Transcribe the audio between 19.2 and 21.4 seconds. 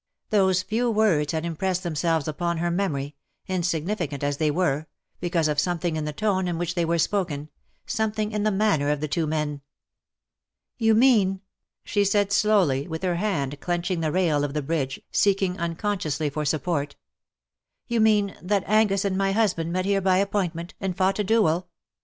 husband met here by appointment, and fought a